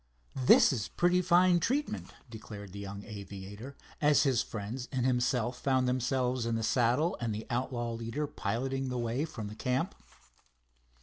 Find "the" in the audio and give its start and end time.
2.71-2.79, 6.55-6.63, 7.35-7.45, 8.89-8.97, 9.47-9.53